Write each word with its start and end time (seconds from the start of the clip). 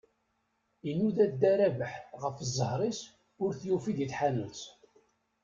Inuda 0.89 1.25
dda 1.33 1.51
Rabeḥ 1.59 1.93
ɣef 2.21 2.35
ẓẓher-is, 2.47 3.01
ur 3.43 3.51
t-yufi 3.59 3.93
di 3.97 4.07
tḥanut. 4.11 4.61